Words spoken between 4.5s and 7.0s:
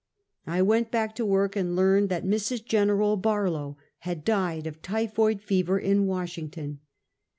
of typhoid, fever, in Washington.